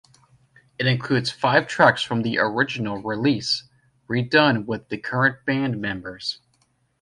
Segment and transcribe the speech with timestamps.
[0.79, 3.65] It includes five tracks from the original release,
[4.09, 6.39] redone with the current band members.